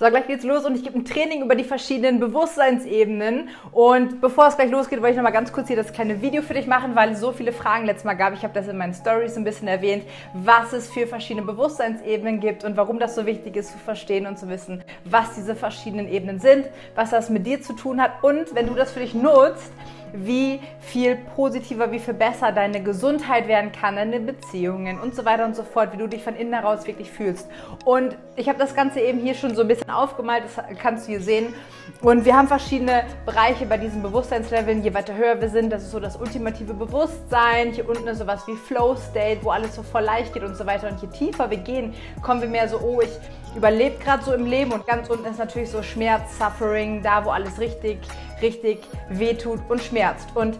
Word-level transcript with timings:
So, 0.00 0.06
gleich 0.06 0.28
geht's 0.28 0.44
los 0.44 0.64
und 0.64 0.76
ich 0.76 0.84
gebe 0.84 0.96
ein 0.96 1.04
Training 1.04 1.42
über 1.42 1.56
die 1.56 1.64
verschiedenen 1.64 2.20
Bewusstseinsebenen. 2.20 3.48
Und 3.72 4.20
bevor 4.20 4.46
es 4.46 4.54
gleich 4.54 4.70
losgeht, 4.70 5.00
wollte 5.00 5.10
ich 5.10 5.16
noch 5.16 5.24
mal 5.24 5.32
ganz 5.32 5.52
kurz 5.52 5.66
hier 5.66 5.76
das 5.76 5.92
kleine 5.92 6.22
Video 6.22 6.40
für 6.40 6.54
dich 6.54 6.68
machen, 6.68 6.94
weil 6.94 7.10
es 7.10 7.20
so 7.20 7.32
viele 7.32 7.50
Fragen 7.50 7.84
letztes 7.84 8.04
Mal 8.04 8.14
gab. 8.14 8.32
Ich 8.32 8.44
habe 8.44 8.54
das 8.54 8.68
in 8.68 8.76
meinen 8.76 8.94
Stories 8.94 9.36
ein 9.36 9.42
bisschen 9.42 9.66
erwähnt, 9.66 10.04
was 10.34 10.72
es 10.72 10.88
für 10.88 11.08
verschiedene 11.08 11.44
Bewusstseinsebenen 11.44 12.38
gibt 12.38 12.62
und 12.62 12.76
warum 12.76 13.00
das 13.00 13.16
so 13.16 13.26
wichtig 13.26 13.56
ist 13.56 13.72
zu 13.72 13.78
verstehen 13.78 14.28
und 14.28 14.38
zu 14.38 14.48
wissen, 14.48 14.84
was 15.04 15.34
diese 15.34 15.56
verschiedenen 15.56 16.08
Ebenen 16.08 16.38
sind, 16.38 16.66
was 16.94 17.10
das 17.10 17.28
mit 17.28 17.44
dir 17.44 17.60
zu 17.60 17.72
tun 17.72 18.00
hat 18.00 18.22
und 18.22 18.54
wenn 18.54 18.68
du 18.68 18.74
das 18.74 18.92
für 18.92 19.00
dich 19.00 19.14
nutzt, 19.14 19.72
wie 20.12 20.60
viel 20.80 21.16
positiver, 21.16 21.90
wie 21.92 21.98
viel 21.98 22.14
besser 22.14 22.52
deine 22.52 22.82
Gesundheit 22.82 23.48
werden 23.48 23.72
kann, 23.72 23.96
deine 23.96 24.20
Beziehungen 24.20 24.98
und 24.98 25.14
so 25.14 25.24
weiter 25.24 25.44
und 25.44 25.54
so 25.54 25.62
fort, 25.62 25.92
wie 25.92 25.96
du 25.96 26.06
dich 26.06 26.22
von 26.22 26.36
innen 26.36 26.52
heraus 26.52 26.86
wirklich 26.86 27.10
fühlst. 27.10 27.48
Und 27.84 28.16
ich 28.36 28.48
habe 28.48 28.58
das 28.58 28.74
Ganze 28.74 29.00
eben 29.00 29.18
hier 29.18 29.34
schon 29.34 29.54
so 29.54 29.62
ein 29.62 29.68
bisschen 29.68 29.90
aufgemalt, 29.90 30.44
das 30.44 30.64
kannst 30.78 31.06
du 31.06 31.12
hier 31.12 31.20
sehen. 31.20 31.54
Und 32.02 32.24
wir 32.24 32.36
haben 32.36 32.48
verschiedene 32.48 33.04
Bereiche 33.26 33.66
bei 33.66 33.76
diesen 33.76 34.02
Bewusstseinsleveln. 34.02 34.82
Je 34.82 34.94
weiter 34.94 35.16
höher 35.16 35.40
wir 35.40 35.48
sind, 35.48 35.70
das 35.70 35.82
ist 35.82 35.90
so 35.90 36.00
das 36.00 36.16
ultimative 36.16 36.74
Bewusstsein. 36.74 37.72
Hier 37.72 37.88
unten 37.88 38.06
ist 38.06 38.18
sowas 38.18 38.46
wie 38.46 38.54
Flow 38.54 38.94
State, 38.94 39.38
wo 39.42 39.50
alles 39.50 39.74
so 39.74 39.82
voll 39.82 40.02
leicht 40.02 40.32
geht 40.32 40.44
und 40.44 40.56
so 40.56 40.66
weiter. 40.66 40.88
Und 40.88 41.00
je 41.00 41.08
tiefer 41.08 41.50
wir 41.50 41.58
gehen, 41.58 41.94
kommen 42.22 42.40
wir 42.40 42.48
mehr 42.48 42.68
so, 42.68 42.78
oh, 42.78 43.00
ich 43.00 43.10
überlebe 43.56 43.96
gerade 43.98 44.22
so 44.22 44.32
im 44.32 44.46
Leben. 44.46 44.72
Und 44.72 44.86
ganz 44.86 45.08
unten 45.08 45.26
ist 45.26 45.38
natürlich 45.38 45.70
so 45.70 45.82
Schmerz, 45.82 46.38
Suffering, 46.38 47.02
da 47.02 47.24
wo 47.24 47.30
alles 47.30 47.58
richtig 47.58 47.98
richtig 48.42 48.80
wehtut 49.08 49.60
und 49.68 49.82
schmerzt. 49.82 50.28
Und 50.34 50.58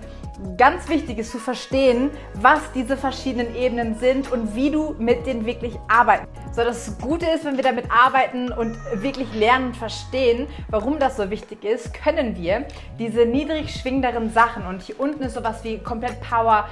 ganz 0.56 0.88
wichtig 0.88 1.18
ist 1.18 1.32
zu 1.32 1.38
verstehen, 1.38 2.10
was 2.34 2.60
diese 2.74 2.96
verschiedenen 2.96 3.54
Ebenen 3.56 3.96
sind 3.96 4.30
und 4.30 4.54
wie 4.54 4.70
du 4.70 4.94
mit 4.98 5.26
denen 5.26 5.46
wirklich 5.46 5.76
arbeiten. 5.88 6.26
So, 6.52 6.62
das 6.62 6.96
Gute 6.98 7.26
ist, 7.26 7.44
wenn 7.44 7.56
wir 7.56 7.64
damit 7.64 7.86
arbeiten 7.90 8.52
und 8.52 8.76
wirklich 8.94 9.32
lernen 9.34 9.68
und 9.68 9.76
verstehen, 9.76 10.46
warum 10.70 10.98
das 10.98 11.16
so 11.16 11.30
wichtig 11.30 11.64
ist, 11.64 11.92
können 11.94 12.36
wir 12.36 12.66
diese 12.98 13.26
niedrig 13.26 13.70
schwingenderen 13.74 14.32
Sachen 14.32 14.66
und 14.66 14.82
hier 14.82 14.98
unten 14.98 15.24
ist 15.24 15.34
sowas 15.34 15.64
wie 15.64 15.78
komplett 15.78 16.20
Power, 16.20 16.68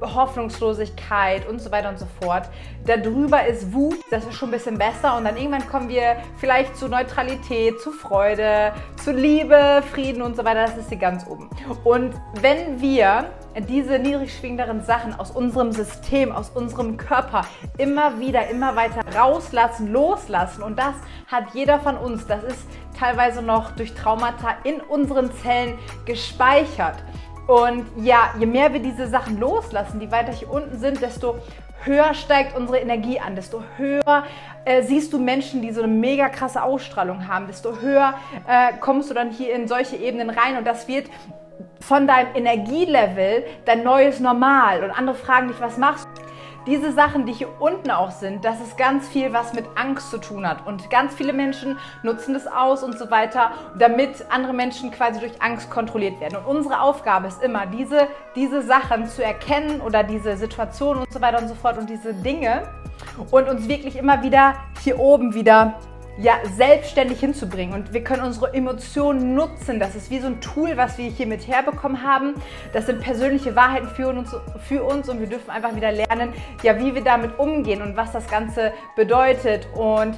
Hoffnungslosigkeit 0.00 1.48
und 1.48 1.60
so 1.60 1.70
weiter 1.70 1.88
und 1.88 1.98
so 1.98 2.06
fort. 2.20 2.48
Darüber 2.86 3.46
ist 3.46 3.72
Wut, 3.72 3.98
das 4.10 4.24
ist 4.26 4.34
schon 4.34 4.48
ein 4.48 4.52
bisschen 4.52 4.78
besser 4.78 5.16
und 5.16 5.24
dann 5.24 5.36
irgendwann 5.36 5.66
kommen 5.66 5.88
wir 5.88 6.16
vielleicht 6.36 6.76
zu 6.76 6.88
Neutralität, 6.88 7.80
zu 7.80 7.92
Freude, 7.92 8.72
zu 9.02 9.12
Liebe, 9.12 9.82
Frieden 9.92 10.22
und 10.22 10.36
so 10.36 10.44
weiter. 10.44 10.66
Das 10.66 10.76
ist 10.76 10.88
hier 10.88 10.98
ganz 10.98 11.26
oben. 11.26 11.48
Und 11.84 12.14
wenn 12.40 12.80
wir 12.80 13.30
diese 13.68 13.98
niedrig 13.98 14.36
schwingenderen 14.36 14.82
Sachen 14.82 15.14
aus 15.14 15.30
unserem 15.30 15.72
System, 15.72 16.32
aus 16.32 16.50
unserem 16.50 16.96
Körper 16.96 17.46
immer 17.78 18.18
wieder, 18.18 18.48
immer 18.48 18.74
weiter 18.76 19.00
rauslassen, 19.16 19.92
loslassen 19.92 20.62
und 20.62 20.78
das 20.78 20.94
hat 21.30 21.54
jeder 21.54 21.78
von 21.78 21.96
uns, 21.96 22.26
das 22.26 22.42
ist 22.42 22.66
teilweise 22.98 23.42
noch 23.42 23.72
durch 23.72 23.94
Traumata 23.94 24.56
in 24.64 24.80
unseren 24.80 25.32
Zellen 25.34 25.78
gespeichert. 26.04 26.96
Und 27.46 27.86
ja, 27.96 28.30
je 28.38 28.46
mehr 28.46 28.72
wir 28.72 28.80
diese 28.80 29.06
Sachen 29.06 29.38
loslassen, 29.38 30.00
die 30.00 30.10
weiter 30.10 30.32
hier 30.32 30.50
unten 30.50 30.78
sind, 30.78 31.02
desto 31.02 31.36
höher 31.84 32.14
steigt 32.14 32.56
unsere 32.56 32.78
Energie 32.78 33.20
an, 33.20 33.36
desto 33.36 33.62
höher 33.76 34.24
äh, 34.64 34.82
siehst 34.82 35.12
du 35.12 35.18
Menschen, 35.18 35.60
die 35.60 35.70
so 35.72 35.82
eine 35.82 35.92
mega 35.92 36.28
krasse 36.30 36.62
Ausstrahlung 36.62 37.28
haben, 37.28 37.46
desto 37.46 37.80
höher 37.80 38.14
äh, 38.48 38.72
kommst 38.80 39.10
du 39.10 39.14
dann 39.14 39.30
hier 39.30 39.54
in 39.54 39.68
solche 39.68 39.96
Ebenen 39.96 40.30
rein 40.30 40.56
und 40.56 40.66
das 40.66 40.88
wird 40.88 41.10
von 41.80 42.06
deinem 42.06 42.34
Energielevel 42.34 43.44
dein 43.66 43.84
neues 43.84 44.20
Normal. 44.20 44.82
Und 44.82 44.90
andere 44.90 45.16
fragen 45.16 45.48
dich, 45.48 45.60
was 45.60 45.76
machst 45.76 46.08
du? 46.13 46.13
Diese 46.66 46.92
Sachen, 46.92 47.26
die 47.26 47.32
hier 47.32 47.48
unten 47.60 47.90
auch 47.90 48.10
sind, 48.10 48.44
das 48.44 48.60
ist 48.60 48.78
ganz 48.78 49.08
viel, 49.08 49.32
was 49.32 49.52
mit 49.52 49.66
Angst 49.74 50.10
zu 50.10 50.18
tun 50.18 50.48
hat. 50.48 50.66
Und 50.66 50.90
ganz 50.90 51.14
viele 51.14 51.32
Menschen 51.32 51.78
nutzen 52.02 52.34
das 52.34 52.46
aus 52.46 52.82
und 52.82 52.98
so 52.98 53.10
weiter, 53.10 53.52
damit 53.78 54.24
andere 54.30 54.52
Menschen 54.52 54.90
quasi 54.90 55.20
durch 55.20 55.42
Angst 55.42 55.70
kontrolliert 55.70 56.20
werden. 56.20 56.36
Und 56.36 56.46
unsere 56.56 56.80
Aufgabe 56.80 57.28
ist 57.28 57.42
immer, 57.42 57.66
diese, 57.66 58.08
diese 58.34 58.62
Sachen 58.62 59.06
zu 59.06 59.22
erkennen 59.22 59.80
oder 59.80 60.02
diese 60.02 60.36
Situationen 60.36 61.02
und 61.02 61.12
so 61.12 61.20
weiter 61.20 61.40
und 61.40 61.48
so 61.48 61.54
fort 61.54 61.78
und 61.78 61.88
diese 61.88 62.14
Dinge 62.14 62.62
und 63.30 63.48
uns 63.48 63.68
wirklich 63.68 63.96
immer 63.96 64.22
wieder 64.22 64.54
hier 64.82 64.98
oben 64.98 65.34
wieder 65.34 65.74
ja, 66.18 66.34
selbstständig 66.56 67.20
hinzubringen. 67.20 67.74
Und 67.74 67.92
wir 67.92 68.04
können 68.04 68.22
unsere 68.22 68.54
Emotionen 68.54 69.34
nutzen. 69.34 69.80
Das 69.80 69.94
ist 69.94 70.10
wie 70.10 70.20
so 70.20 70.28
ein 70.28 70.40
Tool, 70.40 70.76
was 70.76 70.98
wir 70.98 71.06
hier 71.06 71.26
mit 71.26 71.46
herbekommen 71.46 72.02
haben. 72.02 72.34
Das 72.72 72.86
sind 72.86 73.00
persönliche 73.00 73.56
Wahrheiten 73.56 73.88
für 73.88 74.08
uns, 74.08 74.34
für 74.68 74.84
uns 74.84 75.08
und 75.08 75.20
wir 75.20 75.26
dürfen 75.26 75.50
einfach 75.50 75.74
wieder 75.74 75.92
lernen, 75.92 76.32
ja, 76.62 76.78
wie 76.78 76.94
wir 76.94 77.02
damit 77.02 77.38
umgehen 77.38 77.82
und 77.82 77.96
was 77.96 78.12
das 78.12 78.28
Ganze 78.28 78.72
bedeutet. 78.96 79.66
Und 79.74 80.16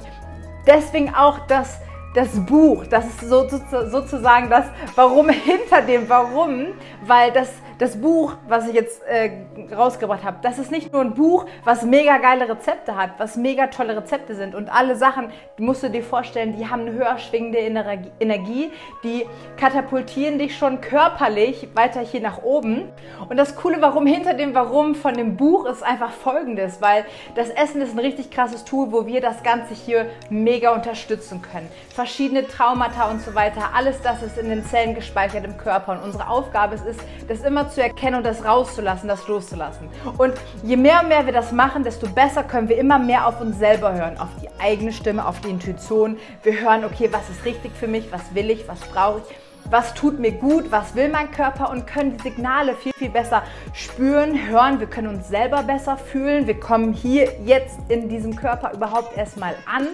deswegen 0.67 1.13
auch 1.15 1.39
das, 1.47 1.79
das 2.17 2.43
Buch, 2.43 2.87
das 2.87 3.05
ist 3.05 3.29
so, 3.29 3.47
sozusagen 3.47 4.49
das 4.49 4.65
Warum 4.95 5.29
hinter 5.29 5.83
dem 5.83 6.09
Warum, 6.09 6.73
weil 7.05 7.31
das 7.31 7.53
das 7.77 7.99
Buch, 8.01 8.33
was 8.47 8.67
ich 8.67 8.73
jetzt 8.73 9.03
äh, 9.03 9.29
rausgebracht 9.73 10.23
habe, 10.23 10.37
das 10.41 10.57
ist 10.57 10.71
nicht 10.71 10.91
nur 10.91 11.01
ein 11.01 11.13
Buch, 11.13 11.45
was 11.63 11.83
mega 11.83 12.17
geile 12.17 12.49
Rezepte 12.49 12.95
hat, 12.95 13.11
was 13.19 13.35
mega 13.35 13.67
tolle 13.67 13.95
Rezepte 13.95 14.35
sind 14.35 14.55
und 14.55 14.69
alle 14.69 14.95
Sachen, 14.95 15.29
musst 15.57 15.83
du 15.83 15.89
dir 15.89 16.03
vorstellen, 16.03 16.55
die 16.57 16.67
haben 16.67 16.81
eine 16.81 16.93
höher 16.93 17.17
schwingende 17.19 17.59
Energie, 17.59 18.71
die 19.03 19.25
katapultieren 19.57 20.39
dich 20.39 20.57
schon 20.57 20.81
körperlich 20.81 21.69
weiter 21.73 22.01
hier 22.01 22.21
nach 22.21 22.41
oben. 22.43 22.89
Und 23.29 23.37
das 23.37 23.55
Coole, 23.55 23.77
warum 23.81 24.05
hinter 24.05 24.33
dem 24.33 24.53
Warum 24.53 24.95
von 24.95 25.13
dem 25.13 25.35
Buch 25.35 25.65
ist 25.65 25.83
einfach 25.83 26.11
folgendes, 26.11 26.81
weil 26.81 27.05
das 27.35 27.49
Essen 27.49 27.81
ist 27.81 27.93
ein 27.93 27.99
richtig 27.99 28.31
krasses 28.31 28.65
Tool, 28.65 28.91
wo 28.91 29.05
wir 29.05 29.21
das 29.21 29.43
Ganze 29.43 29.73
hier 29.73 30.07
mega 30.29 30.73
unterstützen 30.73 31.41
können. 31.41 31.69
Verschiedene 32.07 32.47
Traumata 32.47 33.11
und 33.11 33.21
so 33.21 33.35
weiter, 33.35 33.71
alles 33.75 34.01
das 34.01 34.23
ist 34.23 34.37
in 34.37 34.47
den 34.47 34.63
Zellen 34.65 34.95
gespeichert 34.95 35.43
im 35.43 35.57
Körper. 35.57 35.91
Und 35.91 36.03
unsere 36.03 36.29
Aufgabe 36.29 36.75
ist 36.75 36.85
es, 36.85 36.95
das 37.27 37.41
immer 37.41 37.69
zu 37.69 37.83
erkennen 37.83 38.15
und 38.15 38.25
das 38.25 38.45
rauszulassen, 38.45 39.09
das 39.09 39.27
loszulassen. 39.27 39.89
Und 40.17 40.33
je 40.63 40.77
mehr 40.77 41.01
und 41.01 41.09
mehr 41.09 41.25
wir 41.25 41.33
das 41.33 41.51
machen, 41.51 41.83
desto 41.83 42.07
besser 42.07 42.43
können 42.43 42.69
wir 42.69 42.77
immer 42.77 42.97
mehr 42.97 43.27
auf 43.27 43.41
uns 43.41 43.59
selber 43.59 43.93
hören, 43.93 44.17
auf 44.17 44.29
die 44.41 44.47
eigene 44.57 44.93
Stimme, 44.93 45.27
auf 45.27 45.41
die 45.41 45.49
Intuition. 45.49 46.17
Wir 46.43 46.61
hören, 46.61 46.85
okay, 46.85 47.09
was 47.11 47.29
ist 47.29 47.43
richtig 47.43 47.73
für 47.75 47.89
mich, 47.89 48.09
was 48.09 48.33
will 48.33 48.51
ich, 48.51 48.65
was 48.69 48.79
brauche 48.79 49.23
ich 49.27 49.35
was 49.69 49.93
tut 49.93 50.19
mir 50.19 50.31
gut, 50.31 50.71
was 50.71 50.95
will 50.95 51.09
mein 51.09 51.31
Körper 51.31 51.69
und 51.69 51.85
können 51.85 52.17
die 52.17 52.23
Signale 52.23 52.75
viel, 52.75 52.93
viel 52.93 53.09
besser 53.09 53.43
spüren, 53.73 54.47
hören. 54.47 54.79
Wir 54.79 54.87
können 54.87 55.07
uns 55.07 55.27
selber 55.27 55.63
besser 55.63 55.97
fühlen. 55.97 56.47
Wir 56.47 56.59
kommen 56.59 56.93
hier 56.93 57.29
jetzt 57.45 57.77
in 57.89 58.09
diesem 58.09 58.35
Körper 58.35 58.73
überhaupt 58.73 59.17
erstmal 59.17 59.55
an. 59.65 59.87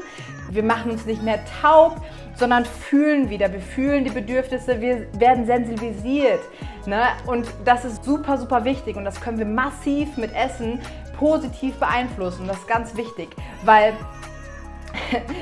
Wir 0.49 0.63
machen 0.63 0.91
uns 0.91 1.05
nicht 1.05 1.23
mehr 1.23 1.39
taub, 1.61 1.97
sondern 2.35 2.65
fühlen 2.65 3.29
wieder. 3.29 3.51
Wir 3.51 3.61
fühlen 3.61 4.03
die 4.03 4.11
Bedürfnisse, 4.11 4.79
wir 4.81 5.07
werden 5.19 5.45
sensibilisiert. 5.45 6.41
Ne? 6.85 7.01
Und 7.25 7.47
das 7.65 7.85
ist 7.85 8.03
super, 8.03 8.37
super 8.37 8.65
wichtig 8.65 8.95
und 8.95 9.05
das 9.05 9.19
können 9.21 9.39
wir 9.39 9.45
massiv 9.45 10.17
mit 10.17 10.31
Essen 10.35 10.79
positiv 11.17 11.75
beeinflussen. 11.75 12.47
Das 12.47 12.57
ist 12.57 12.67
ganz 12.67 12.95
wichtig, 12.97 13.29
weil 13.63 13.93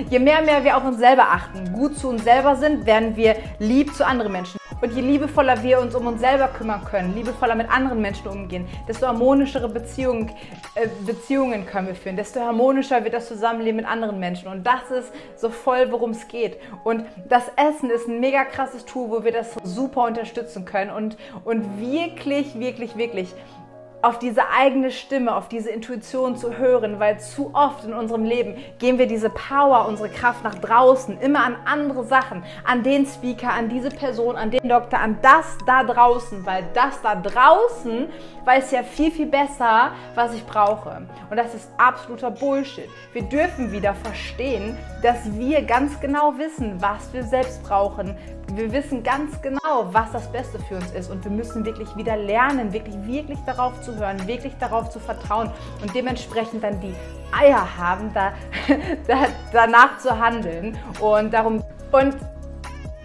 je 0.09 0.19
mehr 0.19 0.39
und 0.39 0.45
mehr 0.45 0.63
wir 0.63 0.77
auf 0.77 0.85
uns 0.85 0.97
selber 0.97 1.23
achten, 1.23 1.71
gut 1.73 1.97
zu 1.97 2.09
uns 2.09 2.23
selber 2.23 2.55
sind, 2.55 2.85
werden 2.85 3.15
wir 3.15 3.35
lieb 3.59 3.93
zu 3.93 4.05
anderen 4.05 4.31
Menschen. 4.31 4.59
Und 4.81 4.93
je 4.93 5.01
liebevoller 5.01 5.61
wir 5.61 5.79
uns 5.79 5.93
um 5.93 6.07
uns 6.07 6.21
selber 6.21 6.47
kümmern 6.47 6.83
können, 6.83 7.13
liebevoller 7.13 7.53
mit 7.53 7.69
anderen 7.69 8.01
Menschen 8.01 8.27
umgehen, 8.27 8.67
desto 8.87 9.05
harmonischere 9.05 9.69
Beziehungen, 9.69 10.31
äh, 10.73 10.87
Beziehungen 11.05 11.67
können 11.67 11.87
wir 11.87 11.95
führen, 11.95 12.15
desto 12.15 12.39
harmonischer 12.39 13.03
wird 13.03 13.13
das 13.13 13.27
Zusammenleben 13.27 13.77
mit 13.77 13.85
anderen 13.85 14.19
Menschen. 14.19 14.47
Und 14.47 14.65
das 14.65 14.89
ist 14.89 15.13
so 15.35 15.49
voll, 15.49 15.91
worum 15.91 16.11
es 16.11 16.27
geht. 16.27 16.57
Und 16.83 17.05
das 17.29 17.43
Essen 17.55 17.91
ist 17.91 18.07
ein 18.07 18.19
mega 18.19 18.43
krasses 18.43 18.85
Tool, 18.85 19.11
wo 19.11 19.23
wir 19.23 19.31
das 19.31 19.55
super 19.63 20.05
unterstützen 20.05 20.65
können 20.65 20.89
und, 20.89 21.15
und 21.45 21.79
wirklich, 21.79 22.59
wirklich, 22.59 22.97
wirklich 22.97 23.35
auf 24.01 24.19
diese 24.19 24.49
eigene 24.49 24.91
Stimme, 24.91 25.35
auf 25.35 25.47
diese 25.47 25.69
Intuition 25.69 26.35
zu 26.35 26.57
hören, 26.57 26.99
weil 26.99 27.19
zu 27.19 27.51
oft 27.53 27.83
in 27.83 27.93
unserem 27.93 28.23
Leben 28.23 28.55
geben 28.79 28.97
wir 28.97 29.07
diese 29.07 29.29
Power, 29.29 29.87
unsere 29.87 30.09
Kraft 30.09 30.43
nach 30.43 30.55
draußen, 30.55 31.19
immer 31.19 31.43
an 31.45 31.55
andere 31.65 32.03
Sachen, 32.03 32.43
an 32.63 32.83
den 32.83 33.05
Speaker, 33.05 33.53
an 33.53 33.69
diese 33.69 33.89
Person, 33.89 34.35
an 34.35 34.51
den 34.51 34.67
Doktor, 34.67 34.99
an 34.99 35.17
das 35.21 35.57
da 35.65 35.83
draußen, 35.83 36.45
weil 36.45 36.63
das 36.73 37.01
da 37.01 37.15
draußen 37.15 38.09
weiß 38.45 38.71
ja 38.71 38.83
viel, 38.83 39.11
viel 39.11 39.27
besser, 39.27 39.91
was 40.15 40.33
ich 40.33 40.45
brauche. 40.45 41.07
Und 41.29 41.37
das 41.37 41.53
ist 41.53 41.69
absoluter 41.77 42.31
Bullshit. 42.31 42.89
Wir 43.13 43.23
dürfen 43.23 43.71
wieder 43.71 43.93
verstehen, 43.93 44.77
dass 45.03 45.31
wir 45.37 45.61
ganz 45.61 45.99
genau 45.99 46.33
wissen, 46.37 46.81
was 46.81 47.13
wir 47.13 47.23
selbst 47.23 47.63
brauchen, 47.63 48.15
wir 48.55 48.73
wissen 48.73 49.01
ganz 49.01 49.41
genau, 49.41 49.87
was 49.91 50.11
das 50.11 50.29
Beste 50.29 50.59
für 50.59 50.75
uns 50.75 50.91
ist 50.91 51.09
und 51.09 51.23
wir 51.23 51.31
müssen 51.31 51.63
wirklich 51.65 51.95
wieder 51.95 52.17
lernen, 52.17 52.73
wirklich, 52.73 52.95
wirklich 53.05 53.39
darauf 53.45 53.81
zu 53.81 53.90
hören, 53.95 54.27
wirklich 54.27 54.53
darauf 54.59 54.89
zu 54.89 54.99
vertrauen 54.99 55.51
und 55.81 55.93
dementsprechend 55.93 56.63
dann 56.63 56.79
die 56.79 56.93
Eier 57.31 57.77
haben, 57.77 58.11
da, 58.13 58.33
da 59.07 59.27
danach 59.51 59.97
zu 59.99 60.19
handeln. 60.19 60.77
Und 60.99 61.33
darum 61.33 61.63
und 61.91 62.15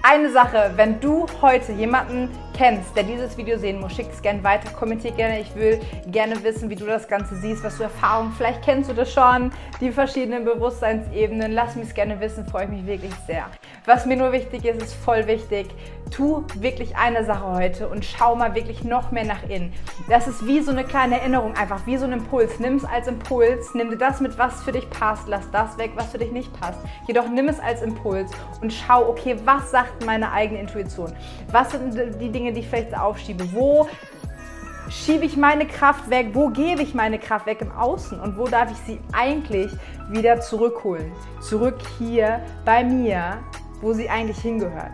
eine 0.03 0.31
Sache, 0.31 0.73
wenn 0.77 1.01
du 1.01 1.27
heute 1.43 1.73
jemanden 1.73 2.31
kennst, 2.57 2.97
der 2.97 3.05
dieses 3.05 3.37
Video 3.37 3.59
sehen 3.59 3.81
muss, 3.81 3.93
schick 3.93 4.09
es 4.11 4.23
gerne 4.23 4.43
weiter, 4.43 4.71
kommentier 4.71 5.13
gerne. 5.13 5.41
Ich 5.41 5.55
will 5.55 5.81
gerne 6.07 6.43
wissen, 6.43 6.71
wie 6.71 6.77
du 6.77 6.87
das 6.87 7.07
Ganze 7.07 7.37
siehst, 7.37 7.63
was 7.63 7.77
du 7.77 7.85
Erfahrungen, 7.85 8.33
vielleicht 8.37 8.63
kennst 8.63 8.91
du 8.91 8.95
das 8.95 9.13
schon, 9.13 9.53
die 9.81 9.91
verschiedenen 9.91 10.45
Bewusstseinsebenen. 10.45 11.53
Lass 11.53 11.77
mich 11.77 11.89
es 11.89 11.95
gerne 11.95 12.19
wissen, 12.21 12.47
freue 12.47 12.65
ich 12.65 12.71
mich 12.71 12.87
wirklich 12.87 13.13
sehr. 13.27 13.47
Was 13.85 14.07
mir 14.07 14.17
nur 14.17 14.33
wichtig 14.33 14.65
ist, 14.65 14.83
ist 14.83 14.95
voll 14.95 15.27
wichtig, 15.27 15.69
tu 16.11 16.45
wirklich 16.57 16.97
eine 16.97 17.25
Sache 17.25 17.47
heute 17.47 17.89
und 17.89 18.05
schau 18.05 18.35
mal 18.35 18.55
wirklich 18.55 18.85
noch 18.85 19.11
mehr 19.11 19.25
nach 19.25 19.43
innen. 19.49 19.73
Das 20.09 20.27
ist 20.27 20.47
wie 20.47 20.61
so 20.61 20.71
eine 20.71 20.85
kleine 20.85 21.21
Erinnerung, 21.21 21.55
einfach 21.57 21.87
wie 21.87 21.97
so 21.97 22.05
ein 22.05 22.13
Impuls. 22.13 22.59
Nimm 22.59 22.77
es 22.77 22.85
als 22.85 23.07
Impuls, 23.07 23.75
nimm 23.75 23.91
dir 23.91 23.97
das 23.99 24.21
mit, 24.21 24.39
was 24.39 24.63
für 24.63 24.73
dich 24.73 24.89
passt, 24.91 25.29
lass 25.29 25.51
das 25.51 25.79
weg, 25.79 25.93
was 25.95 26.07
für 26.07 26.19
dich 26.19 26.33
nicht 26.33 26.53
passt. 26.61 26.81
Jedoch 27.07 27.29
nimm 27.29 27.49
es 27.49 27.61
als 27.61 27.83
Impuls 27.83 28.31
und 28.61 28.73
schau, 28.73 29.09
okay, 29.09 29.37
was 29.45 29.71
sagt 29.71 30.05
meine 30.05 30.33
eigene 30.33 30.61
Intuition? 30.61 31.13
Was 31.53 31.71
sind 31.71 31.95
die 32.21 32.31
Dinge, 32.47 32.53
die 32.53 32.61
ich 32.61 32.69
vielleicht 32.69 32.97
aufschiebe? 32.97 33.53
Wo 33.53 33.89
schiebe 34.89 35.25
ich 35.25 35.37
meine 35.37 35.67
Kraft 35.67 36.09
weg? 36.11 36.29
Wo 36.33 36.49
gebe 36.49 36.83
ich 36.83 36.95
meine 36.95 37.19
Kraft 37.19 37.47
weg 37.47 37.61
im 37.61 37.73
Außen? 37.73 38.21
Und 38.21 38.39
wo 38.39 38.47
darf 38.47 38.71
ich 38.71 38.79
sie 38.87 39.01
eigentlich 39.13 39.73
wieder 40.09 40.41
zurückholen? 40.41 41.11
Zurück 41.41 41.79
hier 41.99 42.41
bei 42.65 42.85
mir, 42.85 43.39
wo 43.81 43.93
sie 43.93 44.09
eigentlich 44.09 44.39
hingehört. 44.39 44.93